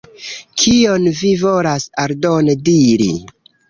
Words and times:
Kion 0.61 1.05
vi 1.21 1.35
volas 1.43 1.89
aldone 2.07 2.61
diri? 2.69 3.17